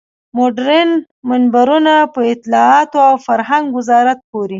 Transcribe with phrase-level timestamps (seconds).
[0.37, 0.89] مډرن
[1.29, 4.49] منبرونه په اطلاعاتو او فرهنګ وزارت پورې.